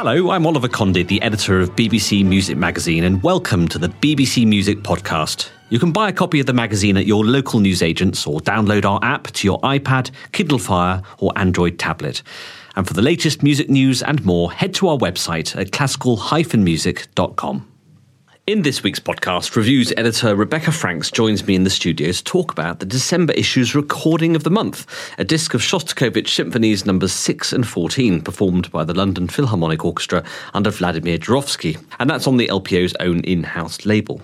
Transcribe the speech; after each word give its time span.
Hello, 0.00 0.30
I'm 0.30 0.46
Oliver 0.46 0.68
Condy, 0.68 1.02
the 1.02 1.20
editor 1.22 1.58
of 1.58 1.74
BBC 1.74 2.24
Music 2.24 2.56
Magazine, 2.56 3.02
and 3.02 3.20
welcome 3.20 3.66
to 3.66 3.80
the 3.80 3.88
BBC 3.88 4.46
Music 4.46 4.78
Podcast. 4.78 5.48
You 5.70 5.80
can 5.80 5.90
buy 5.90 6.08
a 6.08 6.12
copy 6.12 6.38
of 6.38 6.46
the 6.46 6.52
magazine 6.52 6.96
at 6.96 7.04
your 7.04 7.24
local 7.24 7.58
newsagents 7.58 8.24
or 8.24 8.38
download 8.38 8.84
our 8.84 9.00
app 9.02 9.24
to 9.32 9.44
your 9.44 9.58
iPad, 9.62 10.12
Kindle 10.30 10.60
Fire, 10.60 11.02
or 11.18 11.32
Android 11.34 11.80
tablet. 11.80 12.22
And 12.76 12.86
for 12.86 12.94
the 12.94 13.02
latest 13.02 13.42
music 13.42 13.68
news 13.68 14.00
and 14.00 14.24
more, 14.24 14.52
head 14.52 14.72
to 14.74 14.86
our 14.86 14.98
website 14.98 15.60
at 15.60 15.72
classical-music.com. 15.72 17.68
In 18.48 18.62
this 18.62 18.82
week's 18.82 18.98
podcast, 18.98 19.56
reviews 19.56 19.92
editor 19.98 20.34
Rebecca 20.34 20.72
Franks 20.72 21.10
joins 21.10 21.46
me 21.46 21.54
in 21.54 21.64
the 21.64 21.68
studio 21.68 22.10
to 22.10 22.24
talk 22.24 22.50
about 22.50 22.78
the 22.78 22.86
December 22.86 23.34
issue's 23.34 23.74
recording 23.74 24.34
of 24.34 24.42
the 24.42 24.50
month, 24.50 24.86
a 25.18 25.24
disc 25.24 25.52
of 25.52 25.60
Shostakovich 25.60 26.28
symphonies 26.28 26.86
numbers 26.86 27.12
6 27.12 27.52
and 27.52 27.68
14, 27.68 28.22
performed 28.22 28.72
by 28.72 28.84
the 28.84 28.94
London 28.94 29.28
Philharmonic 29.28 29.84
Orchestra 29.84 30.24
under 30.54 30.70
Vladimir 30.70 31.18
Jurowski. 31.18 31.78
And 32.00 32.08
that's 32.08 32.26
on 32.26 32.38
the 32.38 32.48
LPO's 32.48 32.96
own 33.00 33.20
in 33.20 33.42
house 33.42 33.84
label. 33.84 34.22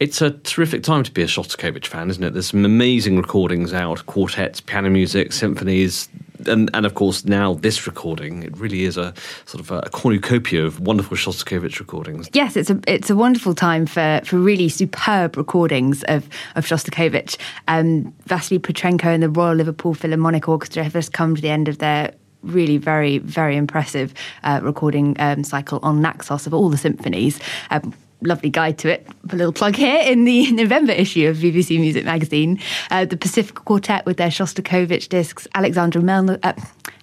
It's 0.00 0.20
a 0.20 0.32
terrific 0.32 0.82
time 0.82 1.04
to 1.04 1.12
be 1.12 1.22
a 1.22 1.26
Shostakovich 1.26 1.86
fan, 1.86 2.10
isn't 2.10 2.24
it? 2.24 2.32
There's 2.32 2.48
some 2.48 2.64
amazing 2.64 3.16
recordings 3.16 3.72
out 3.72 4.06
quartets, 4.06 4.60
piano 4.60 4.90
music, 4.90 5.32
symphonies, 5.32 6.08
and, 6.48 6.70
and 6.74 6.86
of 6.86 6.94
course 6.94 7.24
now 7.24 7.54
this 7.54 7.86
recording. 7.86 8.42
It 8.42 8.56
really 8.56 8.84
is 8.84 8.96
a 8.96 9.12
sort 9.46 9.60
of 9.60 9.70
a 9.70 9.88
cornucopia 9.90 10.64
of 10.64 10.80
wonderful 10.80 11.16
Shostakovich 11.16 11.78
recordings. 11.78 12.28
Yes, 12.32 12.56
it's 12.56 12.70
a 12.70 12.80
it's 12.86 13.10
a 13.10 13.16
wonderful 13.16 13.54
time 13.54 13.86
for, 13.86 14.20
for 14.24 14.38
really 14.38 14.68
superb 14.68 15.36
recordings 15.36 16.02
of, 16.04 16.28
of 16.56 16.64
Shostakovich. 16.66 17.36
Um, 17.68 18.14
Vasily 18.26 18.58
Petrenko 18.58 19.06
and 19.06 19.22
the 19.22 19.30
Royal 19.30 19.54
Liverpool 19.54 19.94
Philharmonic 19.94 20.48
Orchestra 20.48 20.82
have 20.82 20.92
just 20.92 21.12
come 21.12 21.34
to 21.36 21.42
the 21.42 21.50
end 21.50 21.68
of 21.68 21.78
their 21.78 22.14
really 22.42 22.78
very 22.78 23.18
very 23.18 23.56
impressive 23.56 24.14
uh, 24.44 24.60
recording 24.62 25.14
um, 25.18 25.44
cycle 25.44 25.78
on 25.82 26.00
Naxos 26.00 26.46
of 26.46 26.54
all 26.54 26.70
the 26.70 26.78
symphonies. 26.78 27.38
Um, 27.70 27.92
lovely 28.22 28.50
guide 28.50 28.78
to 28.78 28.92
it. 28.92 29.06
A 29.30 29.36
little 29.36 29.52
plug 29.52 29.76
here 29.76 30.02
in 30.02 30.24
the 30.24 30.50
November 30.52 30.92
issue 30.92 31.28
of 31.28 31.38
BBC 31.38 31.80
Music 31.80 32.04
Magazine. 32.04 32.58
Uh, 32.90 33.04
the 33.04 33.16
Pacifica 33.16 33.62
Quartet 33.62 34.06
with 34.06 34.16
their 34.16 34.28
Shostakovich 34.28 35.08
discs, 35.08 35.46
Alexander 35.54 36.00
Melnikov. 36.00 36.38
Uh, 36.42 36.52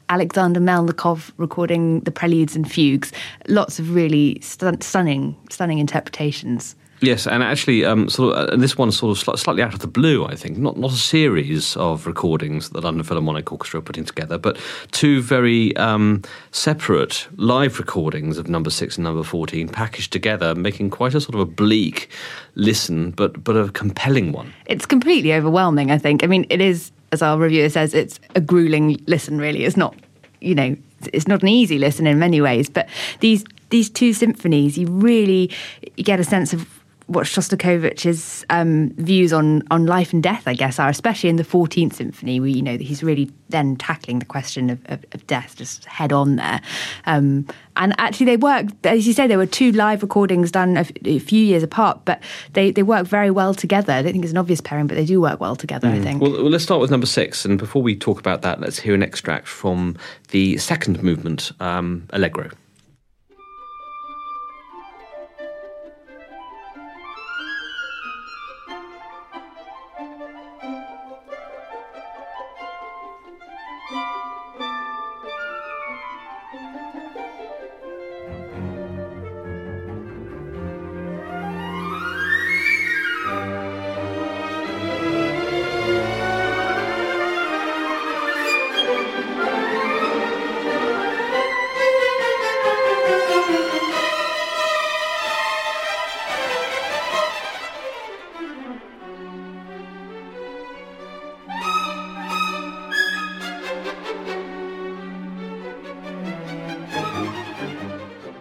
Alexander 0.10 0.62
Melnikov 0.62 1.32
recording 1.36 2.00
the 2.02 2.12
preludes 2.12 2.56
and 2.56 2.72
fugues. 2.72 3.12
Lots 3.50 3.78
of 3.78 3.94
really 3.94 4.40
stun- 4.42 4.80
stunning, 4.80 5.36
stunning 5.50 5.80
interpretations. 5.80 6.76
Yes, 7.00 7.28
and 7.28 7.44
actually, 7.44 7.86
um, 7.86 8.10
sort 8.10 8.36
of, 8.36 8.50
and 8.50 8.62
this 8.62 8.76
one's 8.76 8.98
sort 8.98 9.16
of 9.16 9.40
slightly 9.40 9.62
out 9.62 9.74
of 9.74 9.82
the 9.82 9.88
blue. 9.88 10.26
I 10.26 10.36
think 10.36 10.58
not 10.58 10.78
not 10.78 10.92
a 10.92 10.96
series 10.96 11.78
of 11.78 12.08
recordings 12.08 12.70
that 12.70 12.74
the 12.74 12.82
London 12.82 13.04
Philharmonic 13.04 13.52
Orchestra 13.52 13.80
are 13.80 13.84
putting 13.84 14.04
together, 14.04 14.40
but 14.40 14.58
two 14.92 15.22
very 15.22 15.76
um, 15.78 16.24
separate 16.52 17.28
live 17.36 17.78
recordings 17.78 18.40
of 18.40 18.50
Number 18.50 18.72
Six 18.72 18.98
and 18.98 19.04
Number 19.04 19.24
Fourteen 19.24 19.70
packaged 19.70 20.12
together, 20.12 20.56
making 20.56 20.90
quite 20.90 21.14
a 21.14 21.22
sort 21.22 21.36
of 21.36 21.42
a 21.42 21.46
bleak 21.46 22.10
listen, 22.56 23.12
but 23.12 23.44
but 23.44 23.56
a 23.56 23.70
compelling 23.70 24.32
one. 24.32 24.52
It's 24.66 24.88
completely 24.88 25.34
overwhelming. 25.34 25.92
I 25.92 26.00
think. 26.00 26.24
I 26.24 26.28
mean, 26.28 26.48
it 26.50 26.62
is, 26.62 26.92
as 27.12 27.22
our 27.22 27.38
reviewer 27.38 27.70
says, 27.70 27.94
it's 27.94 28.20
a 28.36 28.42
grueling 28.42 29.00
listen. 29.06 29.38
Really, 29.38 29.66
it's 29.66 29.78
not. 29.78 29.96
You 30.42 30.56
know, 30.56 30.76
it's 31.14 31.28
not 31.28 31.44
an 31.44 31.48
easy 31.48 31.78
listen 31.78 32.08
in 32.08 32.18
many 32.18 32.42
ways, 32.42 32.70
but 32.70 32.90
these 33.20 33.46
these 33.70 33.90
two 33.90 34.14
symphonies, 34.14 34.78
you 34.78 34.88
really 34.88 35.52
you 35.96 36.04
get 36.04 36.20
a 36.20 36.24
sense 36.24 36.54
of 36.54 36.77
what 37.08 37.26
Shostakovich's 37.26 38.46
um, 38.50 38.92
views 38.98 39.32
on, 39.32 39.64
on 39.72 39.86
life 39.86 40.12
and 40.12 40.22
death, 40.22 40.44
I 40.46 40.54
guess, 40.54 40.78
are, 40.78 40.90
especially 40.90 41.30
in 41.30 41.38
the 41.38 41.44
14th 41.44 41.94
Symphony, 41.94 42.40
where 42.40 42.50
you 42.50 42.62
know 42.62 42.78
he's 42.78 43.02
really 43.02 43.32
then 43.50 43.78
tackling 43.78 44.20
the 44.20 44.26
question 44.26 44.70
of, 44.70 44.80
of, 44.86 45.06
of 45.14 45.26
death 45.26 45.56
just 45.56 45.86
head 45.86 46.12
on 46.12 46.36
there. 46.36 46.62
Um, 47.06 47.48
and 47.78 47.96
actually, 47.98 48.26
they 48.26 48.38
work, 48.38 48.66
as 48.84 49.08
you 49.08 49.14
say, 49.14 49.26
there 49.26 49.38
were 49.38 49.46
two 49.46 49.72
live 49.72 50.02
recordings 50.02 50.52
done 50.52 50.76
a, 50.76 50.82
f- 50.82 50.92
a 51.06 51.20
few 51.20 51.44
years 51.44 51.64
apart, 51.64 52.02
but 52.04 52.22
they, 52.54 52.72
they 52.72 52.84
work 52.84 53.08
very 53.08 53.32
well 53.32 53.54
together. 53.54 53.94
I 53.94 54.02
don't 54.02 54.12
think 54.12 54.26
it's 54.26 54.34
an 54.34 54.38
obvious 54.38 54.60
pairing, 54.60 54.88
but 54.88 54.96
they 54.96 55.06
do 55.06 55.22
work 55.22 55.40
well 55.40 55.56
together, 55.56 55.88
mm. 55.88 56.00
I 56.00 56.04
think. 56.04 56.22
Well, 56.22 56.32
well, 56.32 56.50
let's 56.50 56.66
start 56.66 56.82
with 56.82 56.92
number 56.92 57.08
six. 57.08 57.46
And 57.46 57.58
before 57.58 57.82
we 57.82 57.96
talk 57.96 58.20
about 58.20 58.42
that, 58.42 58.60
let's 58.60 58.80
hear 58.80 58.94
an 58.94 59.04
extract 59.04 59.48
from 59.48 59.96
the 60.30 60.58
second 60.58 61.02
movement, 61.02 61.54
um, 61.62 62.06
Allegro. 62.12 62.50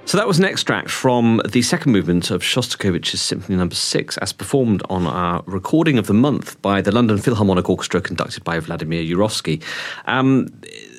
So 0.07 0.17
that 0.19 0.29
was 0.29 0.39
an 0.39 0.45
extract 0.45 0.89
from 0.89 1.43
the 1.49 1.63
second 1.63 1.91
movement 1.91 2.31
of 2.31 2.41
Shostakovich's 2.41 3.21
Symphony 3.21 3.57
Number 3.57 3.73
no. 3.73 3.77
Six, 3.77 4.17
as 4.19 4.33
performed 4.33 4.85
on 4.89 5.05
our 5.05 5.43
recording 5.47 5.99
of 5.99 6.07
the 6.07 6.15
month 6.15 6.63
by 6.63 6.81
the 6.81 6.93
London 6.93 7.19
Philharmonic 7.19 7.69
Orchestra, 7.69 8.01
conducted 8.01 8.45
by 8.45 8.61
Vladimir 8.61 9.03
Jurowski. 9.03 9.61
Um, 10.07 10.47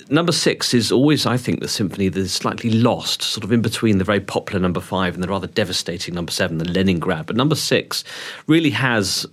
number 0.10 0.32
six 0.32 0.74
is 0.74 0.92
always, 0.92 1.26
I 1.26 1.38
think, 1.38 1.60
the 1.60 1.68
symphony 1.68 2.10
that 2.10 2.20
is 2.20 2.34
slightly 2.34 2.70
lost, 2.70 3.22
sort 3.22 3.44
of 3.44 3.52
in 3.52 3.62
between 3.62 3.98
the 3.98 4.04
very 4.04 4.20
popular 4.20 4.60
number 4.60 4.80
five 4.80 5.14
and 5.14 5.24
the 5.24 5.28
rather 5.28 5.48
devastating 5.48 6.14
number 6.14 6.32
seven, 6.32 6.58
the 6.58 6.70
Leningrad. 6.70 7.26
But 7.26 7.36
number 7.36 7.56
six 7.56 8.04
really 8.48 8.70
has 8.72 9.26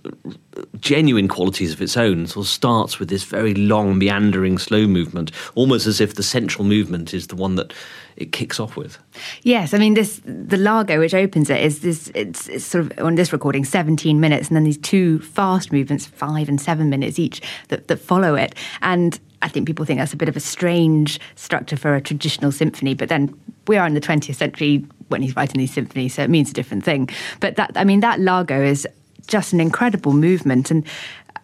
genuine 0.79 1.27
qualities 1.27 1.73
of 1.73 1.81
its 1.81 1.97
own. 1.97 2.27
Sort 2.27 2.45
of 2.45 2.49
starts 2.49 2.99
with 2.99 3.09
this 3.09 3.23
very 3.23 3.53
long, 3.53 3.97
meandering, 3.97 4.57
slow 4.57 4.87
movement, 4.87 5.31
almost 5.55 5.87
as 5.87 6.01
if 6.01 6.15
the 6.15 6.23
central 6.23 6.65
movement 6.65 7.13
is 7.13 7.27
the 7.27 7.35
one 7.35 7.55
that 7.55 7.73
it 8.17 8.31
kicks 8.31 8.59
off 8.59 8.77
with. 8.77 8.97
Yes, 9.43 9.73
I 9.73 9.77
mean 9.77 9.93
this 9.93 10.21
the 10.25 10.57
Largo 10.57 10.99
which 10.99 11.13
opens 11.13 11.49
it 11.49 11.61
is 11.61 11.79
this 11.81 12.09
it's, 12.15 12.47
it's, 12.47 12.65
sort 12.65 12.85
of 12.85 13.05
on 13.05 13.15
this 13.15 13.33
recording 13.33 13.65
17 13.65 14.19
minutes 14.19 14.47
and 14.47 14.55
then 14.55 14.63
these 14.63 14.77
two 14.77 15.19
fast 15.19 15.71
movements 15.73 16.05
5 16.05 16.47
and 16.47 16.61
7 16.61 16.89
minutes 16.89 17.19
each 17.19 17.41
that, 17.67 17.87
that 17.89 17.97
follow 17.97 18.35
it 18.35 18.55
and 18.81 19.19
I 19.45 19.47
think 19.47 19.67
people 19.67 19.85
think 19.85 19.99
that's 19.99 20.11
a 20.11 20.17
bit 20.17 20.27
of 20.27 20.35
a 20.35 20.41
strange 20.41 21.19
structure 21.35 21.77
for 21.77 21.95
a 21.95 22.01
traditional 22.01 22.51
symphony 22.51 22.95
but 22.95 23.07
then 23.07 23.33
we 23.67 23.77
are 23.77 23.87
in 23.87 23.93
the 23.93 24.01
20th 24.01 24.35
century 24.35 24.85
when 25.07 25.21
he's 25.21 25.35
writing 25.35 25.59
these 25.59 25.73
symphonies 25.73 26.15
so 26.15 26.23
it 26.23 26.29
means 26.29 26.49
a 26.49 26.53
different 26.53 26.83
thing 26.83 27.07
but 27.39 27.55
that 27.55 27.71
I 27.75 27.83
mean 27.83 27.99
that 28.01 28.19
Largo 28.19 28.61
is 28.61 28.87
just 29.27 29.53
an 29.53 29.61
incredible 29.61 30.13
movement 30.13 30.71
and 30.71 30.85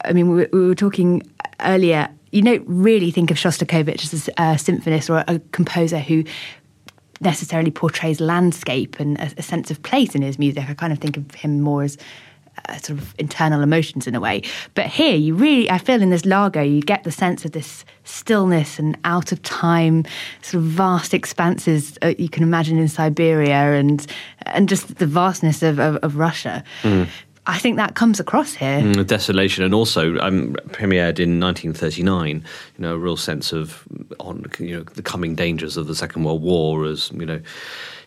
I 0.04 0.14
mean 0.14 0.32
we, 0.32 0.48
we 0.52 0.68
were 0.68 0.76
talking 0.76 1.22
earlier 1.62 2.10
you 2.32 2.42
don't 2.42 2.64
really 2.68 3.12
think 3.12 3.30
of 3.30 3.38
Shostakovich 3.38 4.14
as 4.14 4.28
a 4.30 4.58
symphonist 4.58 5.10
or 5.10 5.24
a 5.28 5.40
composer 5.52 6.00
who 6.00 6.24
necessarily 7.20 7.70
portrays 7.70 8.20
landscape 8.20 9.00
and 9.00 9.20
a, 9.20 9.32
a, 9.38 9.42
sense 9.44 9.70
of 9.70 9.84
place 9.84 10.16
in 10.16 10.24
his 10.24 10.40
music. 10.40 10.68
I 10.68 10.74
kind 10.74 10.92
of 10.92 11.00
think 11.00 11.18
of 11.18 11.32
him 11.36 11.62
more 11.62 11.84
as 11.84 11.98
uh, 12.70 12.78
sort 12.78 13.00
of 13.00 13.14
internal 13.18 13.62
emotions 13.62 14.08
in 14.08 14.16
a 14.16 14.20
way. 14.20 14.42
But 14.74 14.88
here, 14.88 15.16
you 15.16 15.36
really, 15.36 15.70
I 15.70 15.78
feel 15.78 16.02
in 16.02 16.10
this 16.10 16.26
Largo, 16.26 16.62
you 16.62 16.82
get 16.82 17.04
the 17.04 17.12
sense 17.12 17.46
of 17.46 17.52
this 17.52 17.86
stillness 18.04 18.80
and 18.80 18.98
out 19.06 19.32
of 19.32 19.42
time, 19.44 20.06
sort 20.42 20.64
of 20.64 20.70
vast 20.70 21.14
expanses 21.14 21.98
uh, 22.02 22.14
you 22.18 22.30
can 22.30 22.44
imagine 22.44 22.78
in 22.78 22.88
Siberia 22.88 23.74
and 23.74 24.06
and 24.48 24.68
just 24.68 24.98
the 24.98 25.06
vastness 25.06 25.64
of, 25.64 25.80
of, 25.80 25.96
of 25.98 26.16
Russia. 26.18 26.64
Mm. 26.84 27.08
I 27.48 27.58
think 27.58 27.78
that 27.78 27.96
comes 27.96 28.20
across 28.20 28.54
here. 28.54 28.80
Mm, 28.80 29.08
desolation, 29.08 29.64
and 29.64 29.74
also 29.74 30.18
um, 30.20 30.54
premiered 30.70 31.20
in 31.20 31.40
1939. 31.40 32.30
You 32.30 32.44
know, 32.78 32.94
a 32.94 32.98
real 33.00 33.18
sense 33.18 33.52
of 33.52 33.84
on 34.20 34.46
you 34.60 34.78
know 34.78 34.84
the 34.84 35.02
coming 35.02 35.34
dangers 35.34 35.76
of 35.76 35.88
the 35.88 35.96
Second 35.96 36.24
World 36.24 36.44
War 36.44 36.86
as 36.86 37.12
you 37.12 37.26
know 37.26 37.42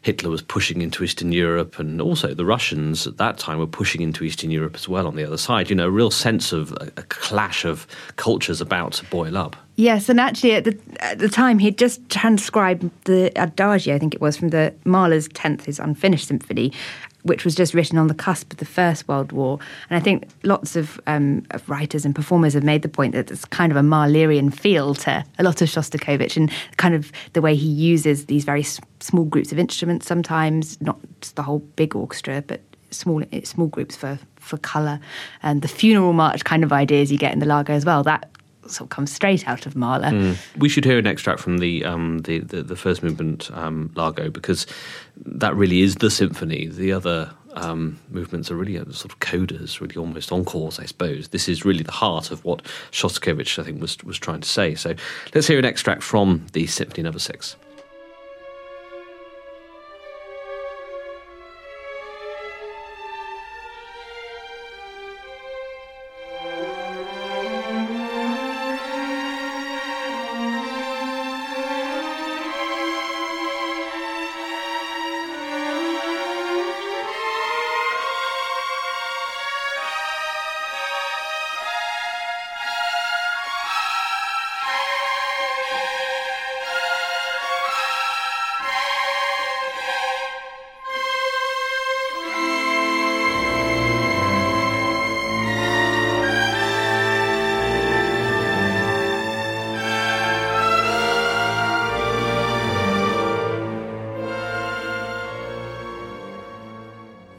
Hitler 0.02 0.30
was 0.30 0.42
pushing 0.42 0.82
into 0.82 1.02
Eastern 1.02 1.32
Europe, 1.32 1.78
and 1.78 2.00
also 2.00 2.32
the 2.32 2.44
Russians 2.44 3.06
at 3.06 3.16
that 3.16 3.38
time 3.38 3.58
were 3.58 3.66
pushing 3.66 4.02
into 4.02 4.22
Eastern 4.22 4.50
Europe 4.50 4.76
as 4.76 4.88
well 4.88 5.06
on 5.06 5.16
the 5.16 5.24
other 5.24 5.38
side. 5.38 5.68
You 5.68 5.76
know, 5.76 5.86
a 5.86 5.90
real 5.90 6.12
sense 6.12 6.52
of 6.52 6.72
a, 6.72 6.92
a 6.98 7.02
clash 7.04 7.64
of 7.64 7.88
cultures 8.16 8.60
about 8.60 8.92
to 8.94 9.04
boil 9.06 9.36
up. 9.36 9.56
Yes, 9.76 10.08
and 10.08 10.20
actually 10.20 10.52
at 10.52 10.64
the 10.64 10.78
at 11.00 11.18
the 11.18 11.28
time 11.28 11.58
he'd 11.58 11.78
just 11.78 12.08
transcribed 12.08 12.88
the 13.04 13.32
Adagio, 13.34 13.96
I 13.96 13.98
think 13.98 14.14
it 14.14 14.20
was, 14.20 14.36
from 14.36 14.50
the 14.50 14.72
Mahler's 14.84 15.26
tenth, 15.28 15.64
his 15.64 15.80
unfinished 15.80 16.28
symphony, 16.28 16.72
which 17.24 17.44
was 17.44 17.54
just 17.54 17.74
written 17.74 17.98
on 17.98 18.06
the 18.06 18.14
cusp 18.14 18.52
of 18.52 18.58
the 18.58 18.64
First 18.64 19.08
World 19.08 19.32
War. 19.32 19.58
And 19.90 19.96
I 19.96 20.00
think 20.00 20.28
lots 20.42 20.76
of, 20.76 21.00
um, 21.06 21.44
of 21.50 21.68
writers 21.68 22.04
and 22.04 22.14
performers 22.14 22.54
have 22.54 22.62
made 22.62 22.82
the 22.82 22.88
point 22.88 23.12
that 23.14 23.30
it's 23.30 23.44
kind 23.46 23.72
of 23.72 23.76
a 23.76 23.80
Mahlerian 23.82 24.54
feel 24.54 24.94
to 24.94 25.24
a 25.38 25.42
lot 25.42 25.60
of 25.60 25.68
Shostakovich 25.68 26.36
and 26.36 26.50
kind 26.76 26.94
of 26.94 27.10
the 27.32 27.40
way 27.40 27.56
he 27.56 27.66
uses 27.66 28.26
these 28.26 28.44
very 28.44 28.60
s- 28.60 28.80
small 29.00 29.24
groups 29.24 29.52
of 29.52 29.58
instruments 29.58 30.06
sometimes, 30.06 30.80
not 30.80 30.98
the 31.34 31.42
whole 31.42 31.60
big 31.76 31.96
orchestra, 31.96 32.44
but 32.46 32.60
small 32.90 33.22
small 33.42 33.66
groups 33.66 33.96
for, 33.96 34.18
for 34.36 34.58
colour. 34.58 35.00
And 35.42 35.62
the 35.62 35.68
funeral 35.68 36.12
march 36.12 36.44
kind 36.44 36.62
of 36.62 36.72
ideas 36.72 37.10
you 37.10 37.18
get 37.18 37.32
in 37.32 37.38
the 37.38 37.46
Largo 37.46 37.72
as 37.72 37.84
well. 37.84 38.02
That 38.02 38.30
sort 38.68 38.82
of 38.82 38.88
comes 38.90 39.12
straight 39.12 39.46
out 39.48 39.66
of 39.66 39.76
Mahler. 39.76 40.10
Mm. 40.10 40.36
We 40.58 40.68
should 40.68 40.84
hear 40.84 40.98
an 40.98 41.06
extract 41.06 41.40
from 41.40 41.58
the 41.58 41.84
um, 41.84 42.18
the, 42.18 42.40
the, 42.40 42.62
the, 42.62 42.76
first 42.76 43.02
movement 43.02 43.50
um, 43.52 43.90
Largo 43.94 44.30
because 44.30 44.66
that 45.24 45.54
really 45.54 45.82
is 45.82 45.96
the 45.96 46.10
symphony. 46.10 46.66
The 46.66 46.92
other 46.92 47.30
um, 47.54 47.98
movements 48.10 48.50
are 48.50 48.56
really 48.56 48.76
sort 48.92 49.12
of 49.12 49.18
codas, 49.20 49.80
really 49.80 49.96
almost 49.96 50.32
encores, 50.32 50.78
I 50.78 50.86
suppose. 50.86 51.28
This 51.28 51.48
is 51.48 51.64
really 51.64 51.82
the 51.82 51.92
heart 51.92 52.30
of 52.30 52.44
what 52.44 52.62
Shostakovich, 52.90 53.58
I 53.58 53.64
think, 53.64 53.80
was 53.80 54.02
was 54.04 54.18
trying 54.18 54.40
to 54.40 54.48
say. 54.48 54.74
So 54.74 54.94
let's 55.34 55.46
hear 55.46 55.58
an 55.58 55.64
extract 55.64 56.02
from 56.02 56.46
the 56.52 56.66
Symphony 56.66 57.02
Number 57.02 57.16
no. 57.16 57.20
Six. 57.20 57.56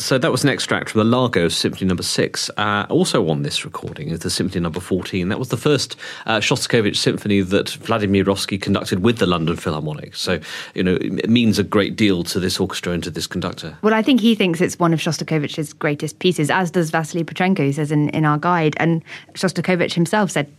So 0.06 0.20
that 0.20 0.32
was 0.32 0.44
an 0.44 0.52
extract 0.52 0.92
from 0.92 1.00
the 1.00 1.06
Largo 1.06 1.48
Symphony 1.48 1.88
Number 1.88 2.04
Six. 2.04 2.52
Uh, 2.58 2.86
also 2.90 3.28
on 3.28 3.42
this 3.42 3.66
recording 3.66 4.10
is 4.10 4.20
the 4.20 4.30
Symphony 4.30 4.62
Number 4.62 4.80
Fourteen. 4.80 5.30
That 5.30 5.40
was 5.40 5.50
the 5.50 5.58
first 5.58 5.96
uh, 6.28 6.38
Shostakovich 6.38 6.98
symphony 6.98 7.42
that 7.42 7.72
Vladimir 7.72 8.24
Jurowski 8.24 8.62
conducted 8.62 9.00
with 9.00 9.18
the 9.18 9.26
London 9.26 9.56
Philharmonic. 9.56 10.16
So 10.16 10.40
you 10.76 10.84
know 10.84 10.94
it 11.02 11.28
means 11.28 11.58
a 11.58 11.64
great 11.64 11.96
deal 11.96 12.24
to 12.26 12.40
this 12.40 12.60
orchestra 12.60 12.94
and 12.94 13.04
to 13.04 13.10
this 13.10 13.26
conductor. 13.26 13.80
Well, 13.82 13.96
I 13.96 14.04
think 14.04 14.22
he 14.22 14.36
thinks 14.36 14.62
it's 14.62 14.78
one 14.78 14.94
of 14.94 15.00
Shostakovich's 15.00 15.74
greatest 15.74 16.20
pieces, 16.20 16.52
as 16.52 16.70
does 16.70 16.92
Vasily 16.92 17.24
Petrenko, 17.24 17.66
who 17.66 17.74
says 17.74 17.92
in, 17.92 18.10
in 18.10 18.26
our 18.26 18.38
guide. 18.38 18.76
And 18.78 19.04
Shostakovich 19.34 19.96
himself 19.96 20.30
said 20.30 20.54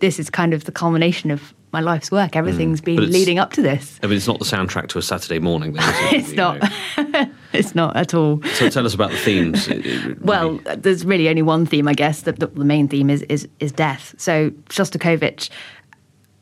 this 0.00 0.18
is 0.18 0.28
kind 0.28 0.52
of 0.52 0.64
the 0.64 0.72
culmination 0.72 1.30
of 1.30 1.54
my 1.72 1.80
life's 1.80 2.10
work. 2.10 2.34
Everything's 2.34 2.80
mm, 2.80 2.86
been 2.86 3.12
leading 3.12 3.38
up 3.38 3.52
to 3.52 3.62
this. 3.62 4.00
I 4.02 4.08
mean, 4.08 4.16
it's 4.16 4.26
not 4.26 4.40
the 4.40 4.44
soundtrack 4.44 4.88
to 4.88 4.98
a 4.98 5.02
Saturday 5.02 5.38
morning. 5.38 5.74
Then, 5.74 5.88
it? 5.88 6.12
it's 6.14 6.32
not. 6.32 6.60
it's 7.52 7.74
not 7.74 7.96
at 7.96 8.14
all. 8.14 8.42
So 8.54 8.68
tell 8.68 8.86
us 8.86 8.94
about 8.94 9.10
the 9.10 9.18
themes. 9.18 9.68
well, 10.20 10.60
there's 10.76 11.04
really 11.04 11.28
only 11.28 11.42
one 11.42 11.66
theme, 11.66 11.88
I 11.88 11.94
guess. 11.94 12.22
The, 12.22 12.32
the, 12.32 12.46
the 12.48 12.64
main 12.64 12.88
theme 12.88 13.10
is, 13.10 13.22
is 13.22 13.48
is 13.60 13.72
death. 13.72 14.14
So 14.18 14.50
Shostakovich 14.68 15.50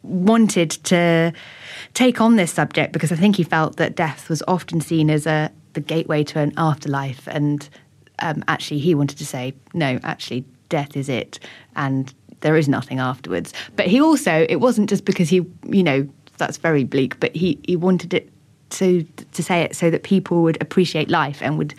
wanted 0.03 0.71
to 0.71 1.33
take 1.95 2.21
on 2.21 2.37
this 2.37 2.53
subject 2.53 2.93
because 2.93 3.11
I 3.11 3.17
think 3.17 3.37
he 3.37 3.43
felt 3.43 3.77
that 3.77 3.97
death 3.97 4.29
was 4.29 4.43
often 4.47 4.81
seen 4.81 5.11
as 5.11 5.27
a 5.27 5.51
the 5.73 5.81
gateway 5.81 6.25
to 6.25 6.39
an 6.41 6.53
afterlife, 6.57 7.29
and 7.29 7.69
um, 8.21 8.43
actually 8.49 8.81
he 8.81 8.95
wanted 8.95 9.19
to 9.19 9.27
say 9.27 9.55
no. 9.75 9.99
Actually, 10.03 10.45
death 10.69 10.97
is 10.97 11.09
it, 11.09 11.39
and 11.77 12.13
there 12.41 12.57
is 12.57 12.69
nothing 12.69 12.99
afterwards. 12.99 13.53
But 13.77 13.87
he 13.87 14.01
also, 14.01 14.47
it 14.49 14.57
wasn't 14.57 14.89
just 14.89 15.05
because 15.05 15.29
he, 15.29 15.45
you 15.69 15.83
know, 15.83 16.09
that's 16.39 16.57
very 16.57 16.85
bleak, 16.85 17.19
but 17.21 17.35
he, 17.35 17.59
he 17.67 17.77
wanted 17.77 18.15
it 18.15 18.31
to, 18.71 19.05
to 19.33 19.43
say 19.43 19.63
it 19.63 19.77
so 19.77 19.91
that 19.91 20.03
people 20.03 20.43
would 20.43 20.61
appreciate 20.61 21.09
life 21.11 21.43
and 21.43 21.59
would 21.59 21.75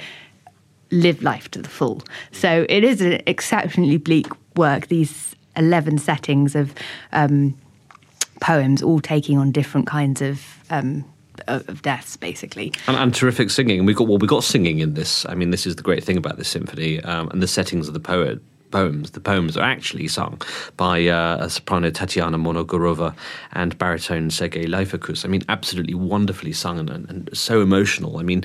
live 0.92 1.22
life 1.22 1.50
to 1.51 1.62
the 1.62 1.69
full. 1.69 2.01
So 2.31 2.66
it 2.69 2.84
is 2.84 3.01
an 3.01 3.22
exceptionally 3.28 3.98
bleak 3.98 4.28
work, 4.56 4.88
these 4.88 5.36
11 5.56 5.98
settings 5.98 6.56
of 6.56 6.74
um, 7.12 7.57
poems, 8.42 8.81
all 8.81 9.00
taking 9.00 9.38
on 9.38 9.51
different 9.51 9.88
kinds 9.88 10.22
of. 10.22 10.42
Um, 10.69 11.06
of 11.48 11.84
deaths, 11.84 12.18
basically, 12.18 12.74
and, 12.88 12.98
and, 12.98 13.13
terrific 13.13 13.51
singing. 13.51 13.86
We 13.86 13.94
got 13.94 14.07
well, 14.07 14.18
we 14.18 14.28
got 14.28 14.44
singing 14.44 14.80
in 14.80 14.95
this. 14.95 15.24
I 15.28 15.36
mean, 15.36 15.51
this 15.51 15.68
is 15.68 15.75
the 15.75 15.83
great 15.83 16.04
thing 16.04 16.18
about 16.18 16.38
this 16.38 16.48
symphony, 16.48 17.00
um, 17.04 17.30
and 17.30 17.44
the 17.44 17.48
settings 17.48 17.88
of 17.88 17.94
the 17.94 18.00
poet 18.00 18.42
poems. 18.72 19.12
The 19.12 19.19
poems 19.19 19.58
are 19.58 19.64
actually 19.64 20.08
sung 20.08 20.42
by 20.75 21.08
uh, 21.08 21.48
soprano 21.48 21.90
Tatiana 21.90 22.38
Monogorova 22.38 23.16
and 23.54 23.78
baritone 23.78 24.30
Sergei 24.30 24.66
Leiferkus. 24.66 25.25
I 25.25 25.28
mean, 25.28 25.44
absolutely 25.50 25.94
wonderfully 25.94 26.54
sung 26.54 26.80
and, 26.80 26.90
and, 26.90 27.30
so 27.34 27.62
emotional. 27.62 28.19
I 28.19 28.24
mean, 28.24 28.44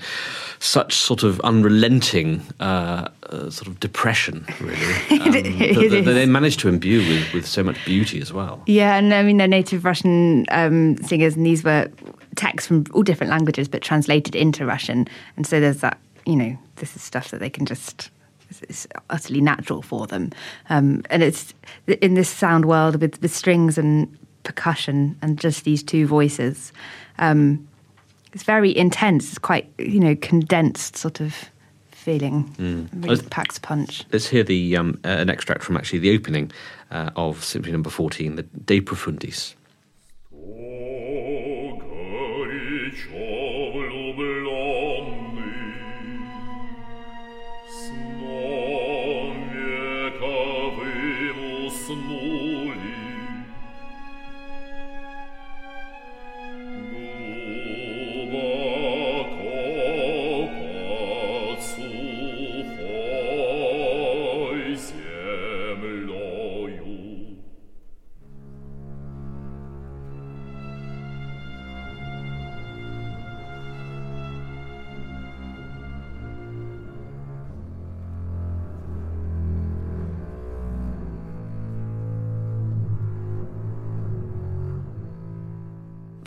such 0.59 0.95
sort 0.95 1.23
of 1.23 1.41
unrelenting 1.41 2.43
uh, 2.61 3.09
uh, 3.25 3.51
sort 3.51 3.69
of 3.69 3.81
depression, 3.81 4.45
really. 4.61 4.83
Um, 5.23 5.31
that, 5.31 6.13
they 6.15 6.27
managed 6.27 6.61
to 6.61 6.69
imbue 6.69 6.99
with, 6.99 7.33
with 7.33 7.47
so 7.47 7.63
much 7.63 7.83
beauty 7.85 8.21
as 8.21 8.33
well. 8.33 8.63
Yeah, 8.67 8.97
and 8.97 9.15
I 9.15 9.23
mean, 9.23 9.37
they're 9.37 9.47
native 9.47 9.85
Russian 9.85 10.47
um, 10.51 10.97
singers, 10.99 11.37
and 11.37 11.47
these 11.47 11.63
were 11.63 11.89
texts 12.35 12.67
from 12.67 12.85
all 12.93 13.03
different 13.03 13.31
languages 13.31 13.69
but 13.69 13.83
translated 13.83 14.35
into 14.35 14.67
Russian. 14.67 15.07
And 15.37 15.47
so 15.47 15.61
there's 15.61 15.79
that, 15.79 15.99
you 16.27 16.37
know, 16.37 16.57
this 16.77 16.97
is 16.97 17.03
stuff 17.03 17.31
that 17.31 17.41
they 17.41 17.51
can 17.51 17.67
just 17.67 18.11
it's 18.63 18.87
utterly 19.09 19.41
natural 19.41 19.83
for 19.83 20.07
them. 20.07 20.31
Um, 20.69 21.03
and 21.09 21.23
it's 21.23 21.55
in 21.87 22.15
this 22.15 22.29
sound 22.29 22.67
world 22.67 23.01
with, 23.01 23.21
with 23.23 23.35
strings 23.35 23.79
and 23.79 24.15
percussion 24.43 25.17
and 25.23 25.39
just 25.39 25.65
these 25.65 25.83
two 25.83 26.07
voices. 26.07 26.73
Um, 27.19 27.69
it's 28.33 28.43
very 28.43 28.77
intense. 28.77 29.29
It's 29.31 29.39
quite 29.39 29.71
you 29.79 30.01
know 30.01 30.17
condensed 30.17 30.97
sort 30.97 31.21
of 31.21 31.51
feeling. 31.91 32.45
Mm. 32.59 32.89
Really 33.05 33.23
packs 33.29 33.59
punch. 33.59 34.05
Let's 34.13 34.27
hear 34.27 34.43
the 34.43 34.77
um, 34.77 34.99
uh, 35.05 35.09
an 35.09 35.31
extract 35.31 35.63
from 35.63 35.77
actually 35.77 36.01
the 36.01 36.15
opening 36.15 36.51
uh, 36.91 37.11
of 37.17 37.45
Symphony 37.45 37.73
Number 37.73 37.91
Fourteen, 37.91 38.37
the 38.37 38.43
De 38.43 38.81
Profundis. 38.81 39.55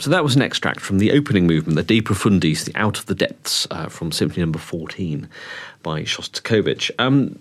So 0.06 0.10
that 0.10 0.22
was 0.22 0.36
an 0.36 0.42
extract 0.42 0.78
from 0.78 0.98
the 0.98 1.10
opening 1.10 1.48
movement, 1.48 1.74
the 1.74 1.82
De 1.82 2.00
Profundis, 2.00 2.64
the 2.64 2.76
Out 2.76 2.96
of 2.96 3.06
the 3.06 3.14
Depths, 3.16 3.66
uh, 3.72 3.88
from 3.88 4.12
Symphony 4.12 4.42
Number 4.42 4.60
14 4.60 5.28
by 5.86 6.02
Shostakovich. 6.02 6.90
Um, 6.98 7.38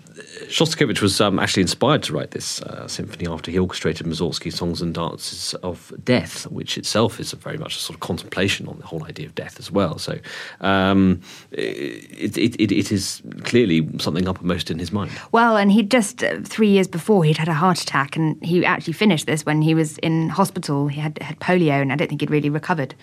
Shostakovich 0.50 1.02
was 1.02 1.20
um, 1.20 1.40
actually 1.40 1.62
inspired 1.62 2.04
to 2.04 2.14
write 2.14 2.30
this 2.30 2.62
uh, 2.62 2.88
symphony 2.88 3.28
after 3.28 3.50
he 3.50 3.58
orchestrated 3.58 4.06
Mussorgsky's 4.06 4.54
Songs 4.54 4.84
and 4.84 4.94
Dances 4.94 5.56
of 5.64 5.92
Death, 6.04 6.46
which 6.52 6.78
itself 6.78 7.20
is 7.20 7.32
very 7.34 7.58
much 7.58 7.76
a 7.76 7.80
sort 7.80 7.96
of 7.96 8.02
contemplation 8.02 8.68
on 8.68 8.78
the 8.78 8.86
whole 8.86 9.04
idea 9.04 9.26
of 9.26 9.34
death 9.34 9.58
as 9.58 9.72
well. 9.72 9.98
So 9.98 10.20
um, 10.62 11.22
it, 11.52 12.38
it, 12.38 12.56
it, 12.60 12.72
it 12.72 12.92
is 12.92 13.24
clearly 13.46 13.90
something 13.98 14.28
uppermost 14.28 14.70
in 14.70 14.78
his 14.78 14.92
mind. 14.92 15.12
Well, 15.32 15.58
and 15.58 15.72
he'd 15.72 15.90
just, 15.90 16.24
uh, 16.24 16.42
three 16.44 16.70
years 16.70 16.88
before, 16.88 17.24
he'd 17.24 17.38
had 17.38 17.48
a 17.48 17.54
heart 17.54 17.82
attack, 17.82 18.16
and 18.16 18.44
he 18.46 18.64
actually 18.64 18.94
finished 18.94 19.26
this 19.26 19.44
when 19.44 19.64
he 19.64 19.74
was 19.74 19.98
in 20.00 20.30
hospital. 20.30 20.88
He 20.88 21.02
had, 21.02 21.18
had 21.20 21.40
polio, 21.40 21.82
and 21.82 21.92
I 21.92 21.96
don't 21.96 22.10
think 22.10 22.22
he'd 22.22 22.30
really 22.30 22.52
recovered 22.56 22.96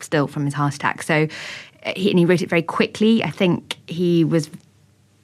still 0.00 0.26
from 0.26 0.44
his 0.44 0.54
heart 0.54 0.74
attack. 0.74 1.02
So 1.02 1.26
uh, 1.86 1.92
he, 1.96 2.10
and 2.10 2.18
he 2.18 2.26
wrote 2.26 2.42
it 2.42 2.50
very 2.50 2.62
quickly. 2.62 3.24
I 3.24 3.30
think 3.30 3.78
he 3.86 4.24
was 4.24 4.50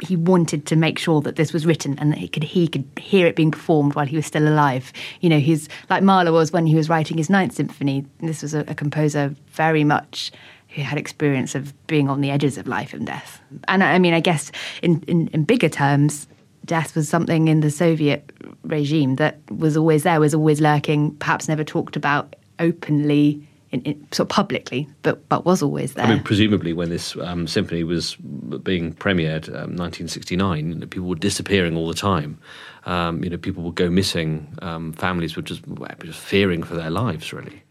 he 0.01 0.17
wanted 0.17 0.67
to 0.67 0.77
make 0.77 0.99
sure 0.99 1.21
that 1.21 1.37
this 1.37 1.53
was 1.53 1.65
written 1.65 1.99
and 1.99 2.11
that 2.13 2.19
he 2.19 2.29
could 2.29 2.43
he 2.43 2.67
could 2.67 2.85
hear 2.99 3.27
it 3.27 3.37
being 3.37 3.51
performed 3.51 3.95
while 3.95 4.07
he 4.07 4.17
was 4.17 4.27
still 4.27 4.49
alive. 4.49 4.93
You 5.21 5.29
know, 5.29 5.39
he's 5.39 5.69
like 5.91 6.03
Mahler 6.03 6.33
was 6.33 6.53
when 6.53 6.67
he 6.67 6.75
was 6.75 6.89
writing 6.89 7.19
his 7.19 7.31
Ninth 7.31 7.55
Symphony. 7.55 8.05
This 8.21 8.43
was 8.43 8.55
a, 8.55 8.61
a 8.67 8.75
composer 8.75 9.35
very 9.53 9.85
much 9.85 10.33
who 10.69 10.83
had 10.83 10.99
experience 10.99 11.55
of 11.55 11.73
being 11.87 12.09
on 12.09 12.21
the 12.21 12.31
edges 12.31 12.59
of 12.59 12.67
life 12.67 12.93
and 12.93 13.07
death. 13.07 13.41
And 13.69 13.85
I 13.85 13.99
mean, 13.99 14.13
I 14.13 14.21
guess 14.21 14.51
in, 14.83 15.03
in, 15.07 15.29
in 15.29 15.45
bigger 15.45 15.69
terms, 15.69 16.27
death 16.65 16.97
was 16.97 17.09
something 17.09 17.47
in 17.47 17.61
the 17.61 17.71
Soviet 17.71 18.33
regime 18.65 19.17
that 19.17 19.39
was 19.51 19.77
always 19.77 20.03
there, 20.03 20.19
was 20.19 20.35
always 20.35 20.61
lurking, 20.61 21.15
perhaps 21.17 21.49
never 21.49 21.63
talked 21.63 21.95
about 21.95 22.35
openly 22.59 23.47
in, 23.75 23.83
in, 23.83 24.13
sort 24.13 24.27
of 24.27 24.29
publicly, 24.29 24.89
but 25.03 25.29
but 25.29 25.45
was 25.45 25.63
always 25.63 25.95
there. 25.95 26.07
I 26.07 26.15
mean, 26.15 26.23
presumably, 26.23 26.73
when 26.73 26.91
this 26.91 27.17
um, 27.17 27.47
symphony 27.49 27.83
was 27.83 28.15
being 28.63 28.95
premiered, 28.95 29.49
um, 29.49 29.75
1969, 29.77 30.87
people 30.89 31.09
were 31.09 31.17
disappearing 31.17 31.77
all 31.77 31.89
the 31.89 31.95
time. 31.95 32.39
Um, 32.87 33.25
you 33.25 33.31
know, 33.31 33.37
people 33.37 33.65
would 33.65 33.75
go 33.75 33.91
missing. 33.91 34.57
Um, 34.63 34.93
families 34.93 35.35
were 35.35 35.43
just, 35.43 35.63
just 36.01 36.19
fearing 36.21 36.63
for 36.63 36.77
their 36.77 36.91
lives, 36.91 37.33
really. 37.33 37.63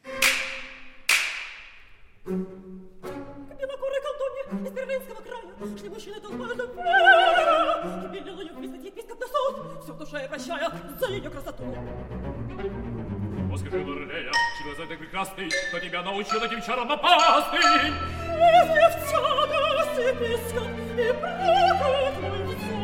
Скажи, 14.72 14.74
Дурлея, 14.74 14.74
чего 14.74 14.74
за 14.74 14.86
ты 14.86 14.96
прекрасный, 14.96 15.50
кто 15.68 15.78
тебя 15.80 16.02
научил 16.02 16.42
этим 16.42 16.62
чарам 16.62 16.90
опасным? 16.92 17.60
Если 17.60 18.84
в 18.90 19.10
тягость 19.10 19.98
и 19.98 20.12
пискот, 20.18 20.68
и 20.96 21.12
прокат 21.12 22.14
мой 22.20 22.42
взор, 22.44 22.81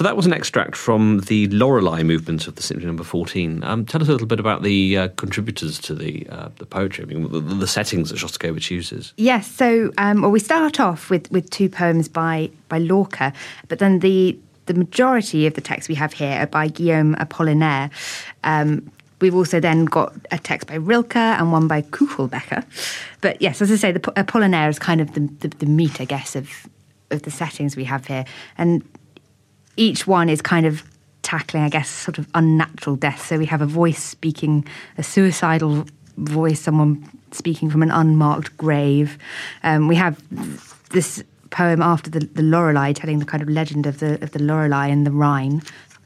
So 0.00 0.04
that 0.04 0.16
was 0.16 0.24
an 0.24 0.32
extract 0.32 0.76
from 0.76 1.20
the 1.26 1.46
Lorelei 1.48 2.02
movement 2.02 2.48
of 2.48 2.54
the 2.54 2.62
Symphony 2.62 2.86
Number 2.86 3.02
no. 3.02 3.08
14. 3.10 3.62
Um, 3.62 3.84
tell 3.84 4.00
us 4.00 4.08
a 4.08 4.12
little 4.12 4.26
bit 4.26 4.40
about 4.40 4.62
the 4.62 4.96
uh, 4.96 5.08
contributors 5.08 5.78
to 5.80 5.94
the 5.94 6.26
uh, 6.30 6.48
the 6.56 6.64
poetry. 6.64 7.04
I 7.04 7.06
mean, 7.06 7.30
the, 7.30 7.40
the, 7.40 7.66
settings 7.66 8.08
that 8.08 8.16
Shostakovich 8.16 8.70
uses. 8.70 9.12
Yes. 9.18 9.46
So, 9.46 9.92
um, 9.98 10.22
well, 10.22 10.30
we 10.30 10.40
start 10.40 10.80
off 10.80 11.10
with 11.10 11.30
with 11.30 11.50
two 11.50 11.68
poems 11.68 12.08
by 12.08 12.50
by 12.70 12.78
Lorca, 12.78 13.34
but 13.68 13.78
then 13.78 13.98
the 13.98 14.38
the 14.64 14.72
majority 14.72 15.46
of 15.46 15.52
the 15.52 15.60
texts 15.60 15.86
we 15.86 15.96
have 15.96 16.14
here 16.14 16.38
are 16.40 16.46
by 16.46 16.68
Guillaume 16.68 17.14
Apollinaire. 17.16 17.90
Um, 18.42 18.90
We've 19.20 19.34
also 19.34 19.60
then 19.60 19.84
got 19.84 20.14
a 20.30 20.38
text 20.38 20.66
by 20.66 20.76
Rilke 20.76 21.16
and 21.16 21.52
one 21.52 21.68
by 21.68 21.82
Kuchelbecker. 21.82 22.64
But 23.20 23.42
yes, 23.42 23.60
as 23.60 23.70
I 23.70 23.76
say, 23.76 23.92
the 23.92 24.00
Apollinaire 24.00 24.70
is 24.70 24.78
kind 24.78 25.02
of 25.02 25.12
the, 25.12 25.28
the, 25.40 25.48
the 25.48 25.66
meat, 25.66 26.00
I 26.00 26.06
guess, 26.06 26.34
of 26.36 26.48
of 27.10 27.22
the 27.22 27.30
settings 27.30 27.76
we 27.76 27.84
have 27.84 28.06
here. 28.06 28.24
And 28.56 28.82
each 29.80 30.06
one 30.06 30.28
is 30.28 30.42
kind 30.42 30.66
of 30.66 30.84
tackling, 31.22 31.62
I 31.62 31.70
guess, 31.70 31.88
sort 31.88 32.18
of 32.18 32.28
unnatural 32.34 32.96
death. 32.96 33.26
So 33.26 33.38
we 33.38 33.46
have 33.46 33.62
a 33.62 33.66
voice 33.66 34.02
speaking, 34.02 34.66
a 34.98 35.02
suicidal 35.02 35.86
voice, 36.18 36.60
someone 36.60 37.08
speaking 37.32 37.70
from 37.70 37.82
an 37.82 37.90
unmarked 37.90 38.54
grave. 38.58 39.16
Um, 39.62 39.88
we 39.88 39.96
have 39.96 40.22
this 40.90 41.24
poem 41.48 41.80
after 41.80 42.10
the, 42.10 42.20
the 42.20 42.42
Lorelei, 42.42 42.92
telling 42.92 43.20
the 43.20 43.24
kind 43.24 43.42
of 43.42 43.48
legend 43.48 43.86
of 43.86 44.00
the 44.00 44.22
of 44.22 44.32
the 44.32 44.42
Lorelei 44.42 44.88
and 44.88 45.06
the 45.06 45.10
Rhine. 45.10 45.62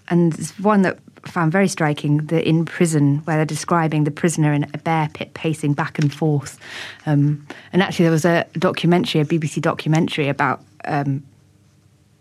And 0.09 0.33
there's 0.35 0.53
one 0.61 0.83
that 0.83 0.99
found 1.27 1.51
very 1.51 1.69
striking, 1.69 2.19
the 2.27 2.47
in 2.47 2.65
prison, 2.67 3.19
where 3.25 3.37
they're 3.37 3.45
describing 3.45 4.05
the 4.05 4.11
prisoner 4.13 4.53
in 4.53 4.65
a 4.73 4.79
bear 4.79 5.09
pit 5.15 5.35
pacing 5.35 5.73
back 5.73 5.99
and 5.99 6.15
forth. 6.15 6.59
Um, 7.07 7.45
and 7.73 7.83
actually, 7.83 8.05
there 8.05 8.13
was 8.13 8.25
a 8.25 8.47
documentary, 8.53 9.21
a 9.21 9.25
BBC 9.25 9.61
documentary 9.61 10.29
about 10.29 10.63
um, 10.85 11.25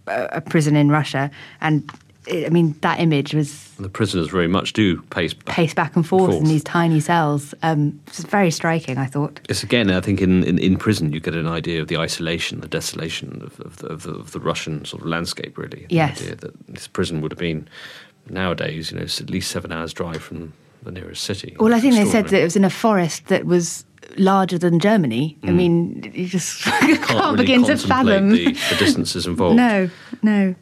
a 0.07 0.41
prison 0.41 0.75
in 0.75 0.89
Russia, 0.89 1.31
and 1.62 1.89
I 2.27 2.50
mean 2.50 2.75
that 2.81 3.00
image 3.00 3.33
was 3.33 3.69
the 3.75 3.89
prisoners 3.89 4.29
very 4.29 4.48
much 4.48 4.74
do 4.74 5.01
pace 5.03 5.33
back, 5.33 5.55
pace 5.55 5.74
back 5.74 5.95
and 5.95 6.07
forth, 6.07 6.31
forth. 6.31 6.41
in 6.41 6.48
these 6.48 6.63
tiny 6.63 7.00
cells. 7.00 7.53
Um, 7.63 8.00
it's 8.07 8.24
very 8.24 8.51
striking. 8.51 8.98
I 8.98 9.05
thought. 9.05 9.39
It's 9.50 9.63
again, 9.63 9.91
I 9.91 10.01
think 10.01 10.22
in, 10.22 10.43
in, 10.43 10.57
in, 10.57 10.77
prison 10.77 11.12
you 11.12 11.19
get 11.19 11.36
an 11.36 11.48
idea 11.48 11.81
of 11.81 11.88
the 11.88 11.98
isolation, 11.98 12.62
the 12.62 12.67
desolation 12.67 13.41
of, 13.43 13.60
of, 13.60 13.77
the, 13.77 13.88
of, 13.88 14.03
the, 14.03 14.12
of 14.12 14.31
the, 14.31 14.39
Russian 14.39 14.86
sort 14.86 15.01
of 15.01 15.07
landscape. 15.07 15.57
Really, 15.57 15.86
the 15.89 15.95
yes. 15.95 16.22
idea 16.22 16.36
that 16.36 16.67
this 16.67 16.88
prison 16.88 17.22
would 17.22 17.31
have 17.31 17.39
been 17.39 17.67
nowadays, 18.29 18.91
you 18.91 18.98
know, 18.98 19.03
at 19.03 19.29
least 19.29 19.51
seven 19.51 19.72
hours 19.72 19.93
drive 19.93 20.22
from 20.22 20.53
the 20.83 20.91
nearest 20.91 21.24
city. 21.24 21.55
Well, 21.60 21.74
I 21.74 21.79
think 21.79 21.95
they 21.95 22.05
said 22.05 22.27
that 22.27 22.39
it 22.39 22.43
was 22.43 22.55
in 22.55 22.65
a 22.65 22.69
forest 22.69 23.27
that 23.27 23.45
was 23.45 23.86
larger 24.17 24.58
than 24.58 24.79
Germany. 24.79 25.38
Mm. 25.41 25.50
I 25.50 25.51
mean, 25.51 26.12
you 26.13 26.27
just 26.27 26.63
can't, 26.63 27.01
can't 27.01 27.24
really 27.24 27.38
begin 27.38 27.63
to 27.65 27.77
fathom 27.77 28.29
the, 28.29 28.46
the, 28.46 28.75
distances 28.77 29.25
involved. 29.25 29.58
no, 29.58 29.89
no. 30.22 30.55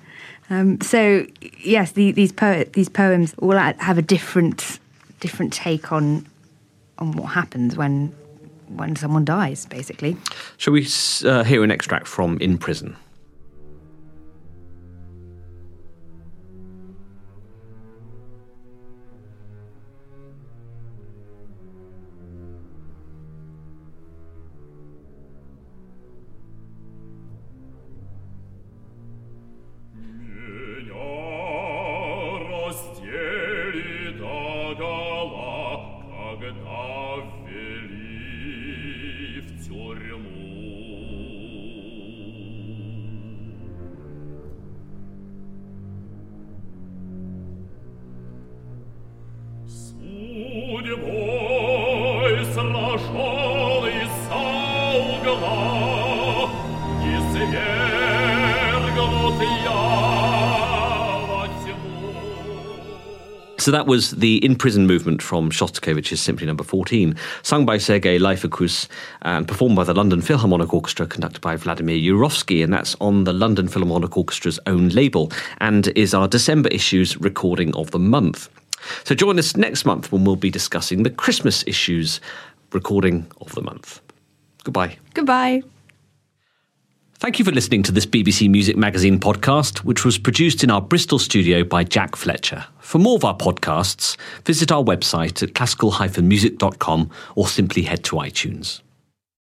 Um, 0.49 0.81
so 0.81 1.25
yes, 1.63 1.93
the, 1.93 2.11
these 2.11 2.33
po- 2.33 2.65
these 2.73 2.89
poems 2.89 3.33
all 3.37 3.55
have 3.55 3.97
a 3.97 4.01
different 4.01 4.79
different 5.21 5.53
take 5.53 5.93
on 5.93 6.27
on 6.97 7.13
what 7.13 7.27
happens 7.27 7.77
when 7.77 8.13
when 8.67 8.95
someone 8.95 9.25
dies, 9.25 9.65
basically. 9.65 10.17
Shall 10.57 10.73
we 10.73 10.87
uh, 11.25 11.43
hear 11.43 11.63
an 11.63 11.71
extract 11.71 12.07
from 12.07 12.37
In 12.39 12.57
Prison? 12.57 12.95
So 63.61 63.69
that 63.69 63.85
was 63.85 64.09
the 64.09 64.43
in 64.43 64.55
prison 64.55 64.87
movement 64.87 65.21
from 65.21 65.51
Shostakovich's 65.51 66.19
Symphony 66.19 66.47
Number 66.47 66.63
no. 66.63 66.69
14, 66.69 67.15
sung 67.43 67.63
by 67.63 67.77
Sergei 67.77 68.17
Leiferkus 68.17 68.87
and 69.21 69.47
performed 69.47 69.75
by 69.75 69.83
the 69.83 69.93
London 69.93 70.19
Philharmonic 70.19 70.73
Orchestra, 70.73 71.05
conducted 71.05 71.41
by 71.41 71.55
Vladimir 71.55 71.95
Jurowski, 71.97 72.63
and 72.63 72.73
that's 72.73 72.95
on 72.99 73.23
the 73.23 73.33
London 73.33 73.67
Philharmonic 73.67 74.17
Orchestra's 74.17 74.59
own 74.65 74.89
label, 74.89 75.31
and 75.59 75.89
is 75.89 76.15
our 76.15 76.27
December 76.27 76.69
issue's 76.69 77.17
recording 77.17 77.71
of 77.75 77.91
the 77.91 77.99
month. 77.99 78.49
So 79.03 79.13
join 79.13 79.37
us 79.37 79.55
next 79.55 79.85
month 79.85 80.11
when 80.11 80.23
we'll 80.23 80.37
be 80.37 80.49
discussing 80.49 81.03
the 81.03 81.11
Christmas 81.11 81.63
issues 81.67 82.19
recording 82.71 83.27
of 83.41 83.53
the 83.53 83.61
month. 83.61 84.01
Goodbye. 84.63 84.97
Goodbye. 85.13 85.61
Thank 87.21 87.37
you 87.37 87.45
for 87.45 87.51
listening 87.51 87.83
to 87.83 87.91
this 87.91 88.07
BBC 88.07 88.49
Music 88.49 88.75
Magazine 88.75 89.19
podcast, 89.19 89.83
which 89.83 90.03
was 90.03 90.17
produced 90.17 90.63
in 90.63 90.71
our 90.71 90.81
Bristol 90.81 91.19
studio 91.19 91.63
by 91.63 91.83
Jack 91.83 92.15
Fletcher. 92.15 92.65
For 92.79 92.97
more 92.97 93.15
of 93.15 93.23
our 93.23 93.37
podcasts, 93.37 94.17
visit 94.43 94.71
our 94.71 94.83
website 94.83 95.43
at 95.43 95.53
classical-music.com 95.53 97.11
or 97.35 97.47
simply 97.47 97.83
head 97.83 98.03
to 98.05 98.15
iTunes. 98.15 98.81